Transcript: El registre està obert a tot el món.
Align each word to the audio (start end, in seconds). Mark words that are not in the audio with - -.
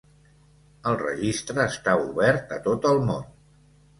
El 0.91 0.95
registre 1.01 1.67
està 1.73 1.95
obert 2.07 2.57
a 2.57 2.59
tot 2.71 2.87
el 2.95 3.05
món. 3.11 3.23